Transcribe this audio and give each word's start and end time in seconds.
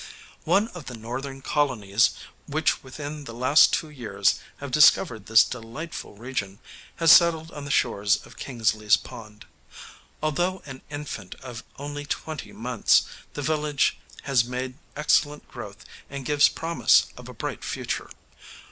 One 0.45 0.67
of 0.69 0.87
the 0.87 0.97
Northern 0.97 1.43
colonies 1.43 2.15
which 2.47 2.81
within 2.83 3.25
the 3.25 3.35
last 3.35 3.71
two 3.71 3.91
years 3.91 4.39
have 4.57 4.71
discovered 4.71 5.27
this 5.27 5.43
delightful 5.43 6.15
region 6.15 6.57
has 6.95 7.11
settled 7.11 7.51
on 7.51 7.65
the 7.65 7.69
shores 7.69 8.15
of 8.25 8.35
Kingsley's 8.35 8.97
Pond. 8.97 9.45
Although 10.19 10.63
an 10.65 10.81
infant 10.89 11.35
of 11.35 11.63
only 11.77 12.07
twenty 12.07 12.51
months, 12.51 13.03
the 13.35 13.43
village 13.43 13.99
has 14.23 14.43
made 14.43 14.79
excellent 14.95 15.47
growth 15.47 15.85
and 16.09 16.25
gives 16.25 16.47
promise 16.49 17.05
of 17.15 17.29
a 17.29 17.33
bright 17.35 17.63
future. 17.63 18.09